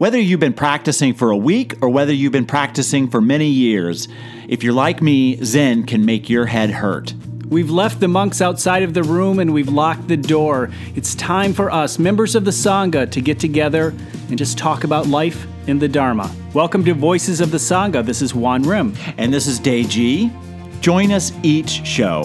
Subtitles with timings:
[0.00, 4.08] Whether you've been practicing for a week or whether you've been practicing for many years,
[4.48, 7.12] if you're like me, Zen can make your head hurt.
[7.50, 10.70] We've left the monks outside of the room and we've locked the door.
[10.96, 13.92] It's time for us, members of the Sangha, to get together
[14.30, 16.34] and just talk about life in the Dharma.
[16.54, 18.02] Welcome to Voices of the Sangha.
[18.02, 18.96] This is Juan Rim.
[19.18, 20.32] And this is Day G.
[20.80, 22.24] Join us each show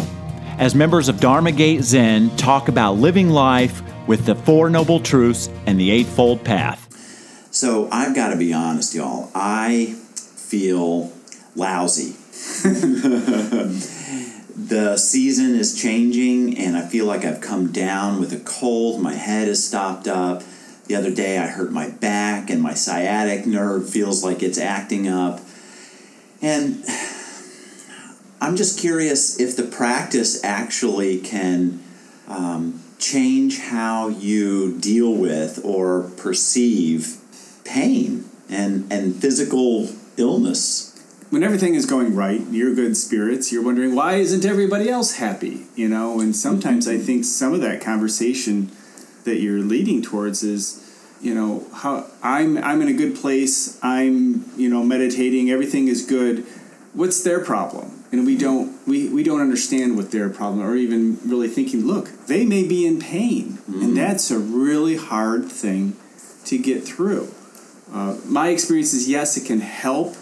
[0.60, 5.50] as members of Dharma Gate Zen talk about living life with the Four Noble Truths
[5.66, 6.85] and the Eightfold Path.
[7.56, 9.32] So I've got to be honest, y'all.
[9.34, 9.96] I
[10.36, 11.14] feel
[11.56, 12.12] lousy.
[14.58, 19.02] the season is changing, and I feel like I've come down with a cold.
[19.02, 20.44] My head is stopped up.
[20.88, 25.08] The other day, I hurt my back, and my sciatic nerve feels like it's acting
[25.08, 25.40] up.
[26.42, 26.84] And
[28.42, 31.82] I'm just curious if the practice actually can
[32.28, 37.22] um, change how you deal with or perceive
[37.66, 40.92] pain and, and physical illness.
[41.32, 45.66] When everything is going right, you're good spirits, you're wondering why isn't everybody else happy?
[45.76, 48.72] You know, and sometimes I think some of that conversation
[49.26, 50.82] that you're leading towards is
[51.22, 53.80] you know how I'm I'm in a good place.
[53.84, 55.50] I'm you know meditating.
[55.50, 56.46] Everything is good.
[56.94, 58.04] What's their problem?
[58.12, 61.86] And we don't we, we don't understand what their problem or even really thinking.
[61.86, 63.82] Look, they may be in pain, mm-hmm.
[63.82, 65.98] and that's a really hard thing
[66.46, 67.34] to get through.
[67.96, 70.16] Uh, my experience is yes, it can help,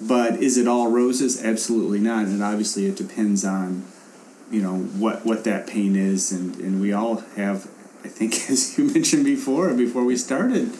[0.00, 1.44] but is it all roses?
[1.44, 2.26] Absolutely not.
[2.26, 3.84] And obviously, it depends on
[4.48, 7.68] you know what what that pain is, and and we all have.
[8.04, 10.70] I think, as you mentioned before, before we started,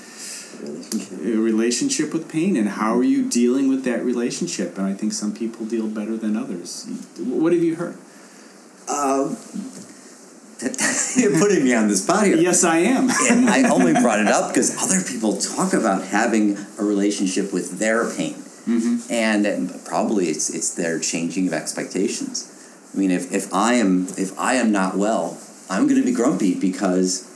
[0.63, 4.79] a relationship with pain, and how are you dealing with that relationship?
[4.79, 6.87] And I think some people deal better than others.
[7.19, 7.97] What have you heard?
[8.89, 9.37] Um,
[11.17, 12.37] you're putting me on the spot here.
[12.37, 13.11] Yes, I am.
[13.31, 17.79] and I only brought it up because other people talk about having a relationship with
[17.79, 19.13] their pain, mm-hmm.
[19.13, 22.53] and, and probably it's it's their changing of expectations.
[22.95, 26.13] I mean, if, if I am if I am not well, I'm going to be
[26.13, 27.31] grumpy because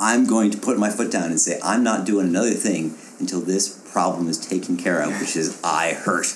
[0.00, 3.40] I'm going to put my foot down and say I'm not doing another thing until
[3.40, 6.26] this problem is taken care of, which is I hurt.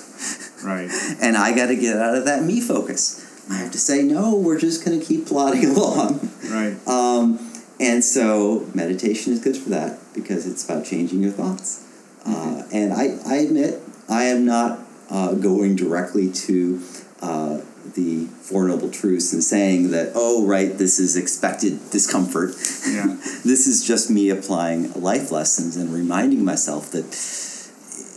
[0.64, 0.90] Right.
[1.20, 3.25] and I got to get out of that me focus.
[3.50, 6.30] I have to say, no, we're just going to keep plodding along.
[6.48, 6.76] Right.
[6.86, 7.38] Um,
[7.78, 11.84] and so meditation is good for that because it's about changing your thoughts.
[12.24, 12.58] Uh, mm-hmm.
[12.58, 14.80] Uh, and I, I admit, I am not
[15.10, 16.82] uh, going directly to
[17.22, 17.60] uh,
[17.94, 22.50] the Four Noble Truths and saying that, oh, right, this is expected discomfort.
[22.86, 23.06] Yeah.
[23.44, 27.06] this is just me applying life lessons and reminding myself that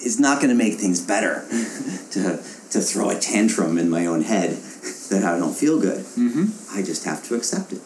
[0.01, 1.45] it's not going to make things better
[2.11, 2.37] to,
[2.71, 4.57] to throw a tantrum in my own head
[5.09, 6.05] that I don't feel good.
[6.05, 6.77] Mm-hmm.
[6.77, 7.81] I just have to accept it.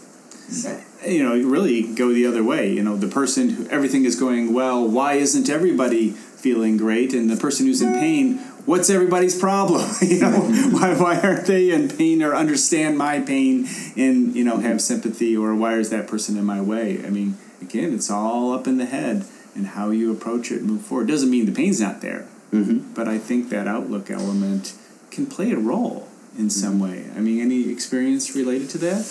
[1.05, 2.71] You know, really go the other way.
[2.71, 7.13] You know, the person who everything is going well, why isn't everybody feeling great?
[7.13, 9.89] And the person who's in pain, what's everybody's problem?
[10.01, 10.31] you know,
[10.71, 13.67] why, why aren't they in pain or understand my pain
[13.97, 17.03] and, you know, have sympathy or why is that person in my way?
[17.05, 20.69] I mean, again, it's all up in the head and how you approach it and
[20.69, 21.07] move forward.
[21.07, 22.93] Doesn't mean the pain's not there, mm-hmm.
[22.93, 24.73] but I think that outlook element
[25.09, 26.07] can play a role
[26.37, 27.05] in some way.
[27.15, 29.05] I mean, any experience related to that?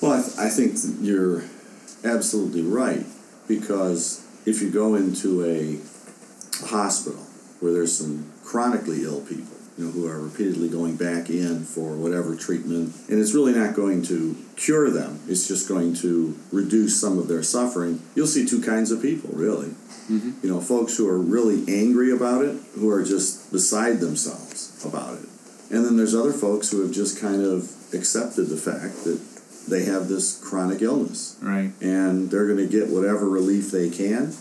[0.00, 1.44] Well, I, th- I think you're
[2.04, 3.04] absolutely right
[3.46, 5.78] because if you go into a
[6.66, 7.20] hospital
[7.60, 11.96] where there's some chronically ill people, you know, who are repeatedly going back in for
[11.96, 15.20] whatever treatment, and it's really not going to cure them.
[15.26, 18.02] It's just going to reduce some of their suffering.
[18.14, 19.68] You'll see two kinds of people, really.
[20.10, 20.32] Mm-hmm.
[20.42, 25.18] You know, folks who are really angry about it, who are just beside themselves about
[25.18, 25.29] it.
[25.70, 29.20] And then there's other folks who have just kind of accepted the fact that
[29.68, 31.38] they have this chronic illness.
[31.40, 31.72] Right.
[31.80, 34.34] And they're going to get whatever relief they can.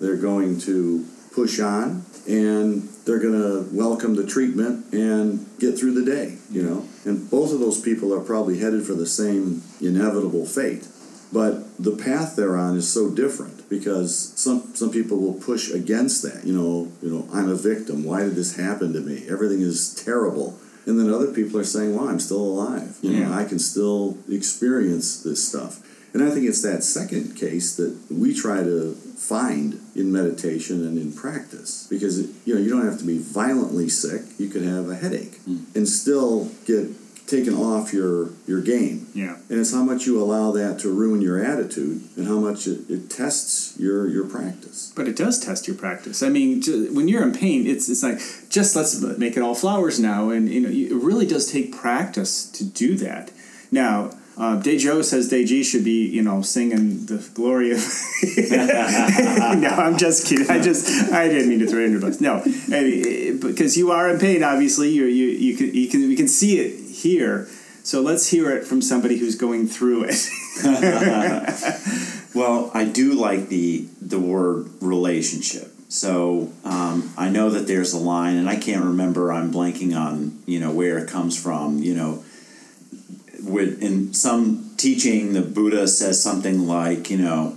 [0.00, 5.94] They're going to push on and they're going to welcome the treatment and get through
[5.94, 6.86] the day, you know.
[7.04, 10.88] And both of those people are probably headed for the same inevitable fate.
[11.32, 16.22] But the path they're on is so different because some some people will push against
[16.22, 16.46] that.
[16.46, 18.04] You know, you know, I'm a victim.
[18.04, 19.26] Why did this happen to me?
[19.28, 22.98] Everything is terrible and then other people are saying, "Well, I'm still alive.
[23.02, 23.28] You yeah.
[23.28, 25.80] know, I can still experience this stuff."
[26.12, 30.96] And I think it's that second case that we try to find in meditation and
[30.96, 34.22] in practice because you know you don't have to be violently sick.
[34.38, 35.64] You can have a headache mm.
[35.74, 36.88] and still get
[37.26, 39.08] taken off your your game.
[39.14, 39.36] Yeah.
[39.48, 42.88] And it's how much you allow that to ruin your attitude and how much it,
[42.90, 44.92] it tests your your practice.
[44.94, 46.22] But it does test your practice.
[46.22, 46.62] I mean,
[46.94, 48.18] when you're in pain, it's it's like
[48.50, 52.44] just let's make it all flowers now, and you know it really does take practice
[52.52, 53.30] to do that.
[53.70, 57.78] Now, Uh, Dejo says Deji should be, you know, singing the glory of.
[58.50, 60.50] no, I'm just kidding.
[60.50, 62.20] I just I didn't mean to throw it in your bus.
[62.20, 62.42] No,
[62.72, 64.42] I mean, because you are in pain.
[64.42, 66.83] Obviously, you you you can you can we can see it
[67.82, 70.28] So let's hear it from somebody who's going through it.
[72.34, 75.70] Well, I do like the the word relationship.
[75.88, 79.32] So um, I know that there's a line, and I can't remember.
[79.32, 81.78] I'm blanking on you know where it comes from.
[81.78, 82.24] You know,
[83.40, 87.56] with in some teaching, the Buddha says something like, you know,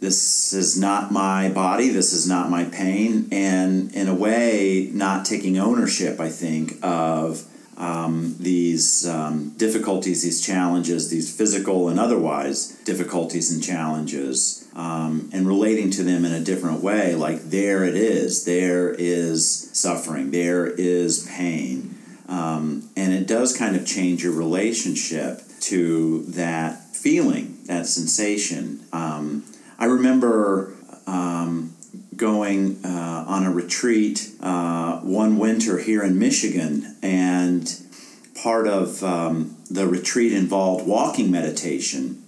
[0.00, 5.24] this is not my body, this is not my pain, and in a way, not
[5.24, 6.18] taking ownership.
[6.18, 7.44] I think of
[7.76, 15.46] um, these um, difficulties, these challenges, these physical and otherwise difficulties and challenges, um, and
[15.46, 17.14] relating to them in a different way.
[17.14, 21.94] Like, there it is, there is suffering, there is pain.
[22.28, 28.80] Um, and it does kind of change your relationship to that feeling, that sensation.
[28.92, 29.44] Um,
[29.78, 30.74] I remember
[31.06, 31.74] um,
[32.16, 32.88] going uh,
[33.26, 37.80] on a retreat uh, one winter here in Michigan, and
[38.40, 42.22] part of um, the retreat involved walking meditation.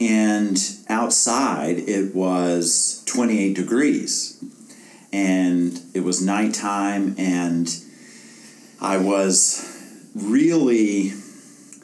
[0.00, 0.58] And
[0.88, 4.42] outside it was 28 degrees,
[5.12, 7.68] and it was nighttime, and
[8.80, 9.68] I was
[10.14, 11.12] really,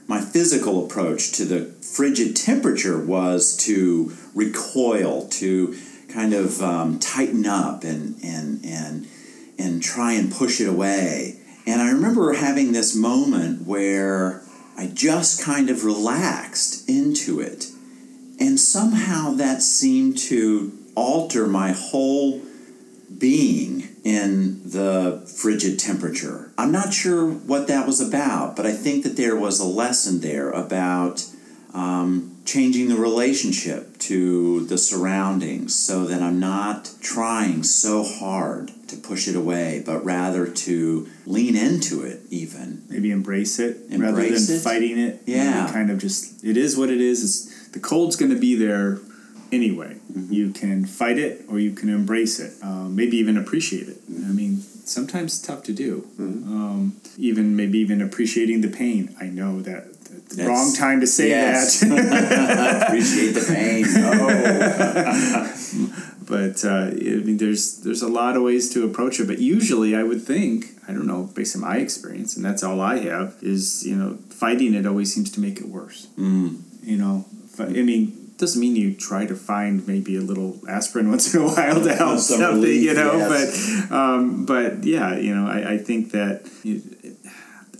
[0.06, 5.76] my physical approach to the frigid temperature was to recoil, to
[6.08, 9.06] kind of um, tighten up and and and
[9.58, 11.40] and try and push it away.
[11.66, 14.42] And I remember having this moment where
[14.76, 17.66] I just kind of relaxed into it,
[18.40, 22.42] and somehow that seemed to alter my whole
[23.18, 26.52] being in the frigid temperature.
[26.56, 30.20] I'm not sure what that was about, but I think that there was a lesson
[30.20, 31.26] there about
[31.74, 38.96] um, changing the relationship to the surroundings so that I'm not trying so hard to
[38.96, 42.84] push it away, but rather to lean into it even.
[42.88, 44.60] Maybe embrace it rather Embrace than it?
[44.60, 45.20] fighting it.
[45.26, 45.60] Yeah.
[45.60, 47.22] Maybe kind of just it is what it is.
[47.22, 48.98] It's, the cold's going to be there
[49.52, 49.96] anyway.
[50.10, 50.32] Mm-hmm.
[50.32, 52.54] You can fight it or you can embrace it.
[52.62, 53.98] Uh, maybe even appreciate it.
[54.08, 56.06] I mean, sometimes tough to do.
[56.18, 56.56] Mm-hmm.
[56.56, 59.14] Um, even maybe even appreciating the pain.
[59.20, 59.84] I know that.
[60.30, 61.80] the wrong time to say Yes.
[61.80, 62.82] that.
[62.86, 63.84] Appreciate the pain.
[64.10, 66.14] Oh.
[66.28, 69.26] but uh, I mean, there's there's a lot of ways to approach it.
[69.26, 72.80] But usually, I would think I don't know, based on my experience, and that's all
[72.80, 76.08] I have is you know, fighting it always seems to make it worse.
[76.18, 76.60] Mm.
[76.82, 77.24] You know,
[77.58, 81.44] I mean, doesn't mean you try to find maybe a little aspirin once in a
[81.54, 83.16] while to help Some something, relief, you know.
[83.16, 83.88] yes.
[83.88, 86.82] But um, but yeah, you know, I, I think that you,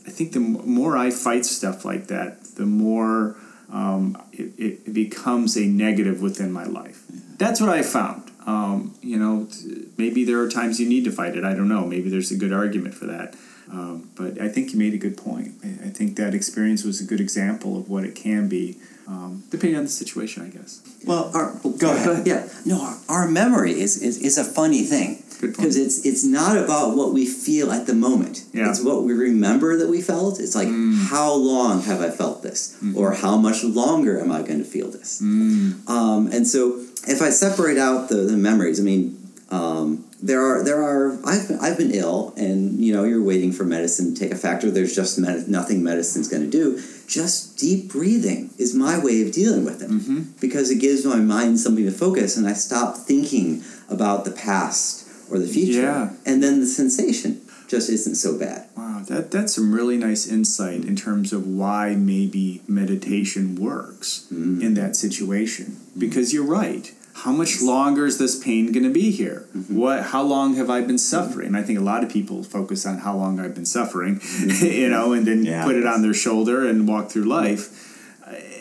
[0.07, 3.37] I think the more I fight stuff like that, the more
[3.71, 7.05] um, it, it, becomes a negative within my life.
[7.37, 8.31] That's what I found.
[8.47, 9.47] Um, you know,
[9.99, 11.45] maybe there are times you need to fight it.
[11.45, 11.85] I don't know.
[11.85, 13.37] Maybe there's a good argument for that.
[13.71, 15.57] Um, but I think you made a good point.
[15.63, 18.79] I think that experience was a good example of what it can be,
[19.09, 20.83] um, depending on the situation, I guess.
[21.07, 22.27] Well, our, Go ahead.
[22.27, 26.57] Yeah, no, our, our memory is, is, is a funny thing because it's it's not
[26.59, 28.45] about what we feel at the moment.
[28.53, 28.65] Yeah.
[28.67, 28.71] Mm.
[28.71, 30.39] It's what we remember that we felt.
[30.41, 30.69] It's like
[31.09, 32.99] how long have I felt this, Mm-hmm.
[32.99, 35.23] or how much longer am I going to feel this?
[35.23, 35.89] Mm.
[35.89, 39.18] Um, and so, if I separate out the, the memories, I mean,
[39.51, 43.53] um, there are there are I've been, I've been ill, and you know you're waiting
[43.53, 44.71] for medicine to take a factor.
[44.71, 46.83] There's just med- nothing medicine's going to do.
[47.07, 50.23] Just deep breathing is my way of dealing with it mm-hmm.
[50.41, 55.09] because it gives my mind something to focus, and I stop thinking about the past
[55.31, 56.11] or the future, Yeah.
[56.27, 58.67] and then the sensation just isn't so bad.
[58.77, 64.61] Wow, that that's some really nice insight in terms of why maybe meditation works mm-hmm.
[64.61, 65.67] in that situation.
[65.67, 66.01] Mm-hmm.
[66.01, 66.93] Because you're right.
[67.25, 69.47] How much longer is this pain going to be here?
[69.69, 70.05] What?
[70.05, 71.55] How long have I been suffering?
[71.57, 74.21] I think a lot of people focus on how long I've been suffering,
[74.61, 75.65] you know, and then Yeah.
[75.65, 77.85] put it on their shoulder and walk through life.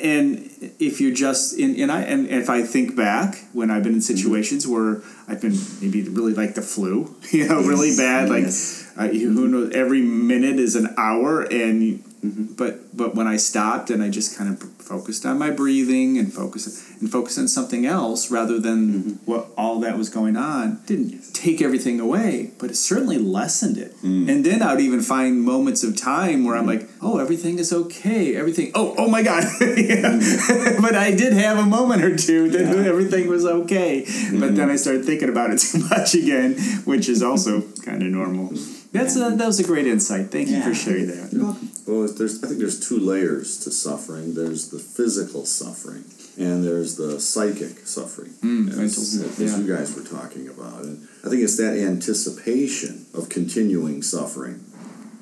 [0.02, 0.50] And
[0.80, 4.02] if you're just in, and I and if I think back when I've been in
[4.02, 8.90] situations where I've been maybe really like the flu, you know, really bad, like Yes.
[9.00, 13.38] uh, you- who knows every minute is an hour and you- but but when I
[13.38, 17.48] stopped and I just kind of focused on my breathing and focused and focused on
[17.48, 19.32] something else rather than mm-hmm.
[19.32, 23.96] what all that was going on didn't take everything away but it certainly lessened it.
[24.02, 24.30] Mm.
[24.30, 26.80] And then I would even find moments of time where I'm mm.
[26.80, 29.44] like oh everything is okay everything oh oh my god.
[29.62, 30.20] Yeah.
[30.48, 30.82] Mm.
[30.82, 34.02] but I did have a moment or two that everything was okay.
[34.02, 34.72] But then mm-hmm.
[34.72, 36.56] I started thinking about it too much again
[36.86, 38.52] which is also kind of normal.
[38.92, 40.32] That's a, uh, that was a great insight.
[40.32, 41.32] Thank you for sharing that.
[41.32, 41.72] You're welcome.
[41.88, 44.34] Well, there's I think there's two layers to suffering.
[44.34, 46.04] There's the physical suffering,
[46.38, 49.58] and there's the psychic suffering, Mm, as, mental, as yeah.
[49.58, 50.84] you guys were talking about.
[50.84, 54.64] And I think it's that anticipation of continuing suffering,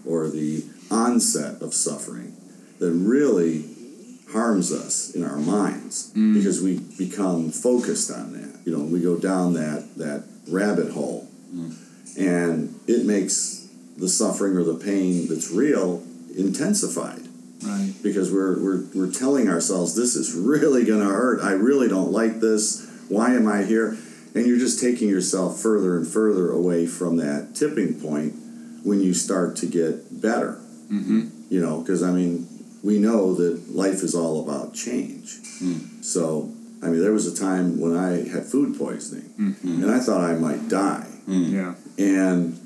[0.05, 2.33] or the onset of suffering,
[2.79, 3.65] that really
[4.31, 6.33] harms us in our minds Mm.
[6.33, 8.59] because we become focused on that.
[8.65, 11.27] You know, we go down that that rabbit hole,
[12.17, 13.67] and it makes
[13.97, 16.01] the suffering or the pain that's real
[16.37, 17.27] intensified
[17.63, 17.93] Right.
[18.03, 21.41] because we're we're, we're telling ourselves this is really going to hurt.
[21.41, 22.87] I really don't like this.
[23.09, 23.97] Why am I here?
[24.35, 28.35] And you're just taking yourself further and further away from that tipping point
[28.83, 30.59] when you start to get better.
[30.91, 31.29] Mm-hmm.
[31.49, 32.47] You know, because I mean,
[32.83, 35.39] we know that life is all about change.
[35.61, 36.03] Mm.
[36.03, 36.51] So,
[36.83, 39.83] I mean, there was a time when I had food poisoning, mm-hmm.
[39.83, 41.07] and I thought I might die.
[41.27, 41.51] Mm.
[41.51, 41.75] Yeah.
[41.97, 42.59] And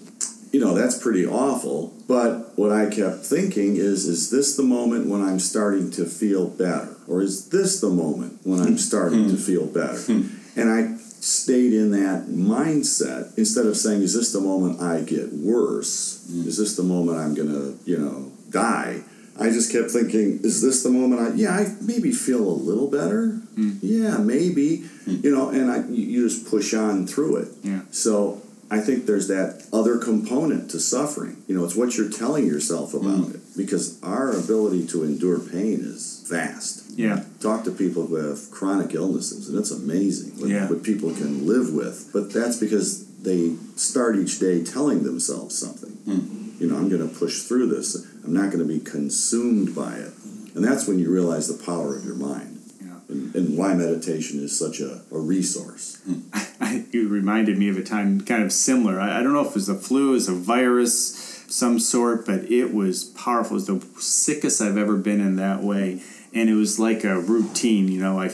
[0.52, 1.94] you know, that's pretty awful.
[2.08, 6.48] But what I kept thinking is is this the moment when I'm starting to feel
[6.48, 6.96] better?
[7.08, 10.00] Or is this the moment when I'm starting to feel better?
[10.00, 10.28] Hmm.
[10.56, 15.34] And I stayed in that mindset instead of saying, is this the moment I get
[15.34, 16.26] worse?
[16.30, 16.48] Hmm.
[16.48, 19.04] Is this the moment I'm going to, you know, die?
[19.40, 22.90] I just kept thinking, is this the moment I, yeah, I maybe feel a little
[22.90, 23.28] better.
[23.56, 23.78] Hmm.
[23.82, 27.48] Yeah, maybe, you know, and I, you you just push on through it.
[27.64, 27.82] Yeah.
[27.92, 28.42] So
[28.72, 31.44] I think there's that other component to suffering.
[31.48, 33.36] You know, it's what you're telling yourself about mm.
[33.36, 36.98] it because our ability to endure pain is vast.
[36.98, 37.24] Yeah.
[37.40, 40.70] Talk to people who have chronic illnesses, and it's amazing what, Yeah.
[40.70, 42.10] what people can live with.
[42.14, 45.98] But that's because they start each day telling themselves something.
[46.08, 46.62] Mm.
[46.62, 47.96] You know, I'm going to push through this.
[48.24, 50.14] I'm not going to be consumed by it.
[50.56, 53.00] And that's when you realize the power of your mind Yeah.
[53.08, 56.02] and, and why meditation is such a, a resource.
[56.08, 56.46] I, mm.
[56.92, 59.00] it reminded me of a time kind of similar.
[59.00, 62.26] I, I don't know if it was a flu, it was a virus, some sort,
[62.26, 63.58] but it was powerful.
[63.58, 66.02] It was the sickest I've ever been in that way.
[66.32, 68.20] And it was like a routine, you know.
[68.20, 68.30] I,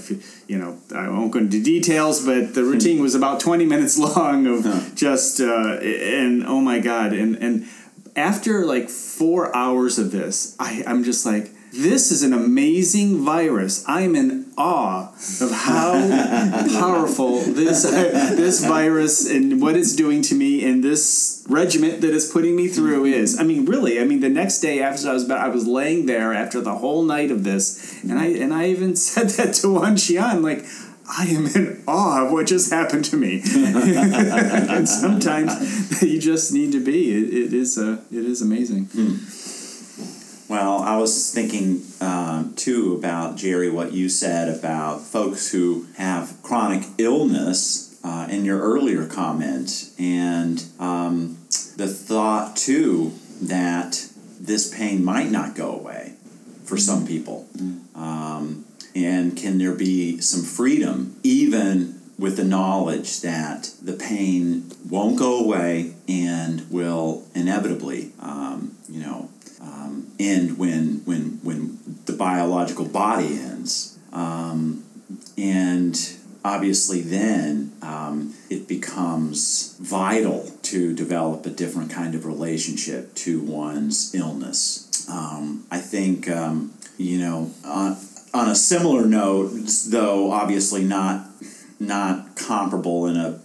[0.48, 4.48] you know, I won't go into details, but the routine was about twenty minutes long
[4.48, 7.66] of just, uh, and oh my god, and and
[8.18, 13.84] after like four hours of this, I, I'm just like, this is an amazing virus.
[13.88, 15.10] I'm in awe
[15.42, 15.94] of how
[16.80, 22.32] powerful this this virus and what it's doing to me and this regiment that it's
[22.32, 23.40] putting me through is.
[23.40, 24.00] I mean, really.
[24.00, 27.04] I mean, the next day after I was I was laying there after the whole
[27.04, 30.66] night of this, and I and I even said that to Wan Xian, like.
[31.08, 36.72] I am in awe of what just happened to me, and sometimes you just need
[36.72, 37.12] to be.
[37.12, 38.86] It, it is a, it is amazing.
[38.86, 39.18] Hmm.
[40.48, 46.38] Well, I was thinking uh, too about Jerry what you said about folks who have
[46.44, 51.40] chronic illness uh, in your earlier comment, and um,
[51.78, 54.08] the thought too that
[54.40, 56.14] this pain might not go away
[56.64, 57.48] for some people.
[57.96, 65.18] Um, and can there be some freedom even with the knowledge that the pain won't
[65.18, 69.30] go away and will inevitably, um, you know,
[69.62, 74.84] um, end when when when the biological body ends, um,
[75.38, 83.42] and obviously then um, it becomes vital to develop a different kind of relationship to
[83.42, 85.08] one's illness.
[85.10, 87.98] Um, I think um, you know on,
[88.34, 89.52] on a similar note,
[89.88, 91.26] though obviously not
[91.80, 93.40] not comparable in a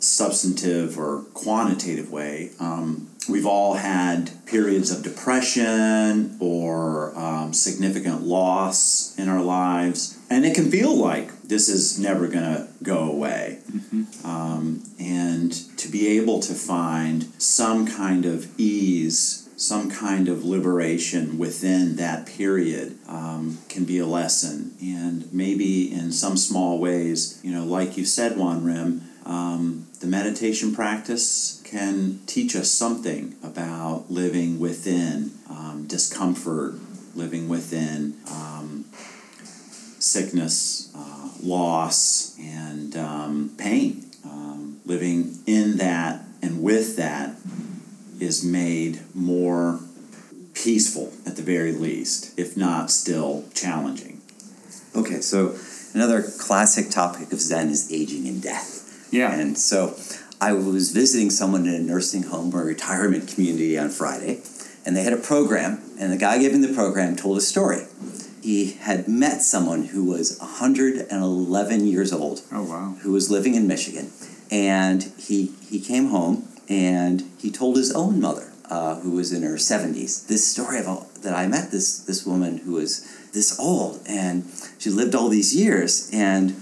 [0.00, 2.50] substantive or quantitative way.
[2.60, 10.44] Um, we've all had periods of depression or um, significant loss in our lives, and
[10.44, 13.58] it can feel like this is never going to go away.
[14.24, 21.38] Um, and to be able to find some kind of ease some kind of liberation
[21.38, 24.74] within that period um, can be a lesson.
[24.82, 30.06] And maybe in some small ways, you know, like you said, Juan Rim, um, the
[30.06, 36.74] meditation practice can teach us something about living within um, discomfort,
[37.14, 38.84] living within um,
[39.98, 44.10] sickness, uh, loss, and um, pain.
[44.24, 47.36] Um, living in that and with that
[48.20, 49.80] is made more
[50.52, 54.20] peaceful at the very least, if not still challenging.
[54.94, 55.56] Okay, so
[55.94, 58.73] another classic topic of Zen is aging and death.
[59.14, 59.32] Yeah.
[59.32, 59.96] And so
[60.40, 64.42] I was visiting someone in a nursing home or retirement community on Friday,
[64.84, 67.86] and they had a program, and the guy giving the program told a story.
[68.42, 72.96] He had met someone who was 111 years old, Oh wow.
[73.02, 74.10] who was living in Michigan,
[74.50, 79.42] and he he came home and he told his own mother uh, who was in
[79.42, 80.26] her 70s.
[80.26, 84.44] This story of a, that I met this this woman who was this old and
[84.78, 86.54] she lived all these years and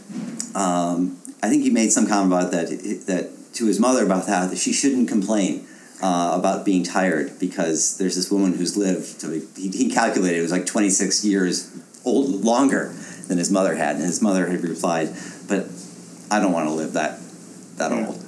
[0.55, 2.69] um, I think he made some comment about that
[3.07, 5.67] that to his mother about that that she shouldn't complain
[6.03, 9.23] uh, about being tired because there's this woman who's lived
[9.57, 11.71] he, he calculated it was like 26 years
[12.05, 12.93] old longer
[13.29, 15.15] than his mother had and his mother had replied
[15.49, 15.67] but
[16.31, 17.19] I don't want to live that
[17.77, 18.07] that Yeah.
[18.07, 18.19] old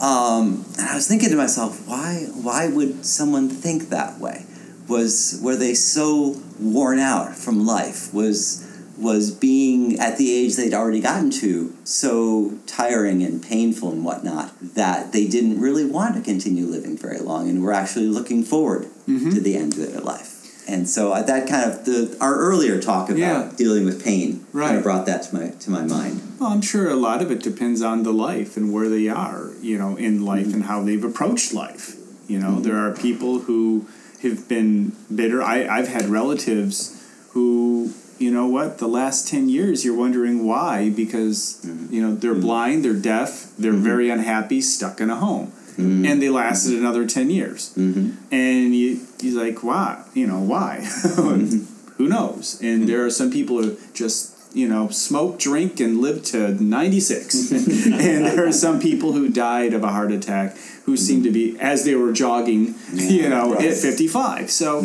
[0.00, 4.46] um, and I was thinking to myself, why why would someone think that way?
[4.88, 8.12] Was were they so worn out from life?
[8.14, 8.66] Was
[9.00, 14.52] was being at the age they'd already gotten to so tiring and painful and whatnot
[14.60, 18.82] that they didn't really want to continue living very long and were actually looking forward
[19.08, 19.30] mm-hmm.
[19.30, 20.36] to the end of their life.
[20.68, 23.50] And so uh, that kind of the our earlier talk about Yeah.
[23.56, 26.20] dealing with pain kind of brought that to my to my mind.
[26.38, 29.50] Well, I'm sure a lot of it depends on the life and where they are,
[29.60, 30.54] you know, in life mm-hmm.
[30.54, 31.96] and how they've approached life.
[32.28, 32.62] You know, mm-hmm.
[32.62, 33.88] there are people who
[34.22, 35.42] have been bitter.
[35.42, 36.96] I, I've had relatives
[37.30, 41.92] who, you know what, the last 10 years you're wondering why because, mm-hmm.
[41.92, 42.42] you know, they're mm-hmm.
[42.42, 43.82] blind, they're deaf, they're mm-hmm.
[43.82, 45.52] very unhappy, stuck in a home.
[46.04, 47.74] And they lasted another 10 years.
[48.30, 50.04] And you, you're like, why?
[50.12, 50.80] You know, why?
[51.16, 52.60] Who knows?
[52.60, 57.52] And there are some people who just you know, smoke, drink, and live to 96.
[57.52, 61.58] and there are some people who died of a heart attack who seem to be,
[61.60, 64.50] as they were jogging, you know, at 55.
[64.50, 64.82] So,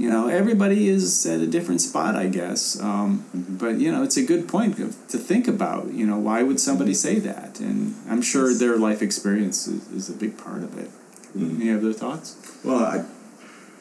[0.00, 2.80] you know, everybody is at a different spot, I guess.
[2.80, 3.56] Um, mm-hmm.
[3.58, 6.92] But, you know, it's a good point to think about, you know, why would somebody
[6.92, 7.08] mm-hmm.
[7.08, 7.60] say that?
[7.60, 10.88] And I'm sure their life experience is, is a big part of it.
[11.36, 11.60] Mm-hmm.
[11.60, 12.34] Any other thoughts?
[12.64, 13.04] Well, I,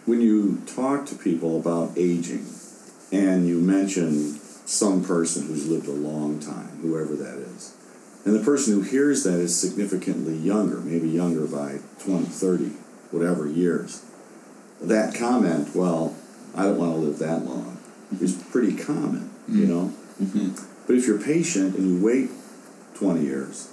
[0.05, 2.45] when you talk to people about aging,
[3.13, 4.33] and you mention
[4.67, 7.73] some person who's lived a long time, whoever that is,
[8.25, 12.65] and the person who hears that is significantly younger, maybe younger by 20, 30,
[13.11, 14.03] whatever years,
[14.81, 16.15] that comment, well,
[16.55, 17.77] I don't want to live that long,
[18.19, 19.69] is pretty common, you mm-hmm.
[19.69, 19.93] know?
[20.21, 20.65] Mm-hmm.
[20.87, 22.31] But if you're patient and you wait
[22.95, 23.69] 20 years,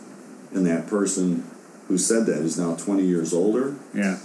[0.53, 1.45] and that person
[1.89, 4.19] who said that is now 20 years older, Yeah.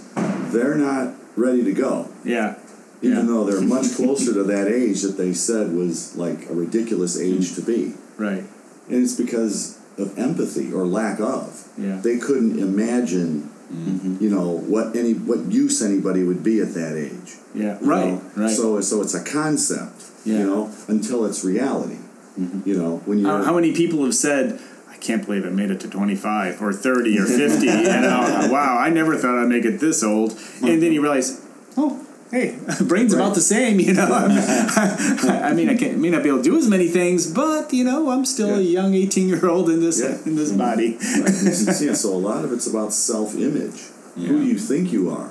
[0.50, 2.08] they're not ready to go.
[2.24, 2.56] Yeah.
[3.00, 3.24] Even Yeah.
[3.24, 7.54] though they're much closer to that age that they said was like a ridiculous age
[7.54, 7.94] to be.
[8.18, 8.44] Right.
[8.88, 11.68] And it's because of empathy or lack of.
[11.78, 12.00] Yeah.
[12.02, 14.22] They couldn't imagine, Mm-hmm.
[14.22, 17.36] you know, what any what use anybody would be at that age.
[17.54, 17.78] Yeah.
[17.80, 18.12] Right.
[18.12, 18.22] know?
[18.36, 18.50] Right.
[18.50, 20.38] So so it's a concept, Yeah.
[20.40, 21.96] you know, until it's reality.
[22.38, 22.68] Mm-hmm.
[22.68, 25.70] You know, when you How, how many people have said, I can't believe I made
[25.70, 27.66] it to 25 or 30 or 50?
[27.66, 30.38] you know, wow, I never thought I'd make it this old.
[30.62, 31.40] And then you realize,
[31.76, 32.01] oh,
[32.32, 34.08] hey, brain's about the same, you know.
[34.10, 37.84] I mean, I can, may not be able to do as many things, but, you
[37.84, 40.18] know, I'm still a young 18 year old in this, Yeah.
[40.26, 40.96] in this body.
[41.00, 43.80] yeah, so a lot of it's about self-image.
[44.16, 45.30] Who do you think you are?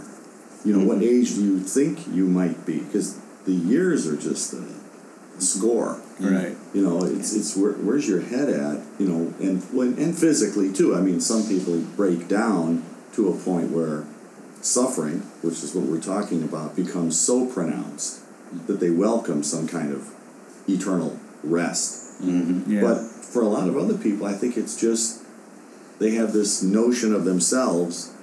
[0.64, 1.22] You know, what mm-hmm.
[1.22, 2.80] age do you think you might be?
[2.80, 4.64] Because the years are just a
[5.40, 6.02] score.
[6.20, 6.56] Right.
[6.74, 8.82] You know, it's it's where, where's your head at?
[9.00, 10.96] You know, and when and physically too.
[10.96, 12.84] I mean, some people break down
[13.14, 14.06] to a point where
[14.62, 18.22] suffering, which is what we're talking about, becomes so pronounced
[18.68, 20.14] that they welcome some kind of
[20.68, 22.22] eternal rest.
[22.22, 22.72] Mm-hmm.
[22.72, 22.82] Yeah.
[22.82, 25.24] But for a lot of other people, I think it's just
[26.00, 28.14] they have this notion of themselves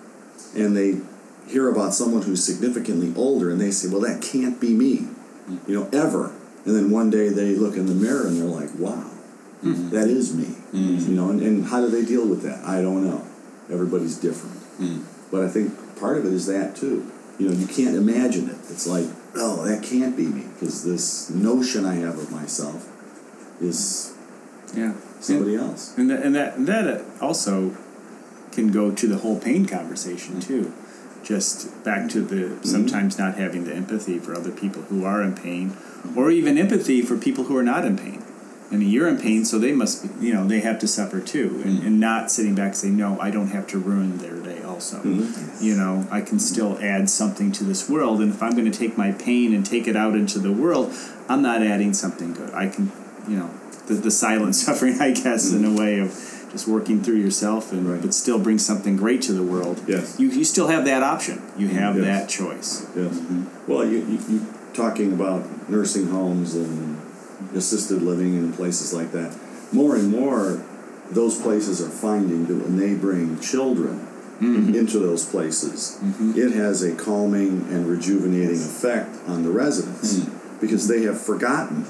[0.55, 1.01] and they
[1.49, 5.09] hear about someone who's significantly older and they say, well, that can't be me,
[5.67, 6.33] you know, ever.
[6.65, 9.11] And then one day they look in the mirror and they're like, wow,
[9.65, 9.91] mm-hmm.
[9.91, 10.45] that is me.
[10.45, 11.11] Mm-hmm.
[11.11, 12.63] You know, and, and how do they deal with that?
[12.65, 13.25] I don't know.
[13.71, 14.57] Everybody's different.
[14.79, 15.05] Mm.
[15.31, 17.11] But I think part of it is that too.
[17.39, 18.57] You know, you can't imagine it.
[18.69, 19.07] It's like,
[19.37, 22.91] oh, that can't be me because this notion I have of myself
[23.61, 24.15] is
[24.75, 24.95] yeah.
[25.21, 25.97] somebody else.
[25.97, 27.77] And that, and that, and that uh, also
[28.53, 30.73] can go to the whole pain conversation too.
[31.23, 32.65] Just back to the mm-hmm.
[32.65, 36.19] sometimes not having the empathy for other people who are in pain, mm-hmm.
[36.19, 38.25] or even empathy for people who are not in pain.
[38.71, 41.21] I mean, you're in pain, so they must be, you know, they have to suffer
[41.21, 41.63] too.
[41.65, 41.87] And, mm-hmm.
[41.87, 44.99] and not sitting back and saying, no, I don't have to ruin their day also.
[44.99, 45.65] Mm-hmm.
[45.65, 48.21] You know, I can still add something to this world.
[48.21, 50.95] And if I'm going to take my pain and take it out into the world,
[51.29, 52.55] I'm not adding something good.
[52.55, 52.93] I can,
[53.27, 53.51] you know,
[53.89, 55.77] the, the silent suffering, I guess, in a mm-hmm.
[55.77, 56.11] way of
[56.53, 58.01] just working through yourself and Right.
[58.01, 59.83] but still bring something great to the world.
[59.89, 60.19] Yes.
[60.19, 61.43] You, you still have that option.
[61.59, 62.05] You have Yes.
[62.07, 62.87] that choice.
[62.95, 63.19] Yes.
[63.19, 63.71] Mm-hmm.
[63.71, 67.03] Well, you, you, you talking about nursing homes and
[67.53, 69.37] assisted living and places like that.
[69.73, 70.63] More and more,
[71.11, 74.07] those places are finding that when they bring children
[74.41, 74.75] Mm-hmm.
[74.77, 76.39] into those places, mm-hmm.
[76.39, 80.61] it has a calming and rejuvenating effect on the residents mm.
[80.61, 81.85] because they have forgotten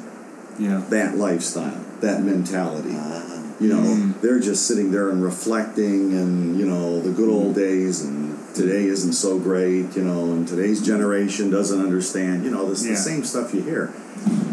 [0.59, 0.83] Yeah.
[0.89, 2.95] that lifestyle, that mentality.
[2.95, 3.43] Ah.
[3.61, 4.21] You know, mm.
[4.23, 7.61] they're just sitting there and reflecting and, you know, the good old mm-hmm.
[7.61, 12.67] days and today isn't so great, you know, and today's generation doesn't understand, you know,
[12.69, 12.93] this Yeah.
[12.93, 13.93] the same stuff you hear.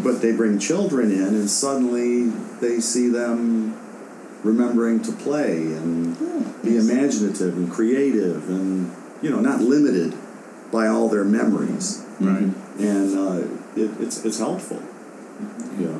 [0.04, 2.30] But they bring children in, and suddenly
[2.60, 3.74] they see them
[4.46, 6.16] remembering to play and
[6.62, 10.14] be imaginative and creative and, you know, not limited
[10.72, 12.04] by all their memories.
[12.20, 12.50] Right.
[12.78, 14.82] And uh, it, it's, it's helpful.
[15.78, 15.98] Yeah.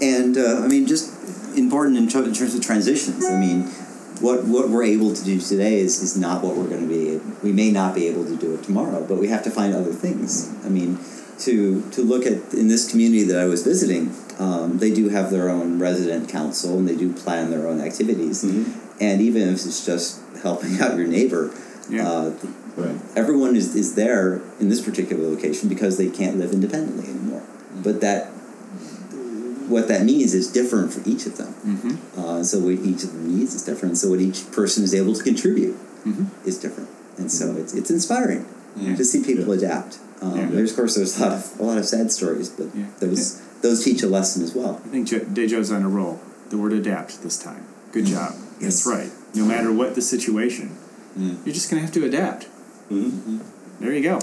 [0.00, 1.08] And uh, I mean, just
[1.56, 3.24] important in, in terms of transitions.
[3.24, 3.62] I mean,
[4.20, 7.20] what what we're able to do today is, is not what we're going to be.
[7.42, 9.92] We may not be able to do it tomorrow, but we have to find other
[9.92, 10.52] things.
[10.64, 10.98] I mean,
[11.44, 15.30] to to look at in this community that I was visiting, um, they do have
[15.30, 18.42] their own resident council and they do plan their own activities.
[19.00, 21.52] And even if it's just helping out your neighbor,
[21.90, 22.08] Yeah.
[22.08, 22.32] uh,
[22.74, 22.96] Right.
[23.14, 27.42] everyone is, is there in this particular location because they can't live independently anymore.
[27.84, 28.28] But that
[29.68, 31.52] what that means is different for each of them.
[31.64, 32.20] Mm-hmm.
[32.20, 33.98] Uh, so what each of them needs is different.
[33.98, 35.76] So what each person is able to contribute
[36.06, 36.48] Mm-hmm.
[36.48, 36.88] is different.
[37.16, 38.44] And so it's, it's inspiring
[38.76, 38.96] Yeah.
[38.96, 39.54] to see people Yeah.
[39.66, 39.98] adapt.
[40.20, 40.46] Um, Yeah.
[40.50, 42.84] There's of course there's a lot of a lot of sad stories, but Yeah.
[43.00, 44.80] those those teach a lesson as well.
[44.84, 46.20] I think Jo- Dejo's on a roll.
[46.50, 47.62] The word adapt this time.
[47.92, 48.34] Good job.
[48.60, 49.10] That's right.
[49.34, 50.70] No matter what the situation,
[51.16, 52.46] you're just going to have to adapt.
[52.90, 53.38] Mm-hmm.
[53.80, 54.18] There you go.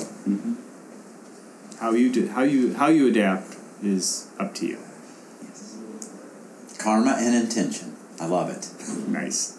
[1.79, 4.77] How you do, how you how you adapt is up to you.
[6.77, 7.93] Karma and intention.
[8.19, 8.67] I love it.
[9.09, 9.53] Nice.